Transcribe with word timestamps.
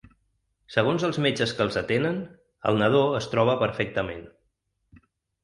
Segons 0.75 1.03
els 1.09 1.19
metges 1.25 1.53
que 1.59 1.63
els 1.65 1.77
atenen, 1.81 2.17
el 2.71 2.81
nadó 2.81 3.03
es 3.21 3.29
troba 3.35 3.57
perfectament. 3.67 4.27